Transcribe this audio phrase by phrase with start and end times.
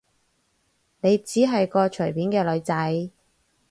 [1.01, 3.11] 你只係個隨便嘅女仔